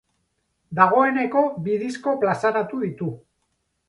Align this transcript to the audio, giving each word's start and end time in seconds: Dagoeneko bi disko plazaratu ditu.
Dagoeneko 0.77 1.43
bi 1.67 1.75
disko 1.81 2.13
plazaratu 2.23 2.81
ditu. 2.85 3.11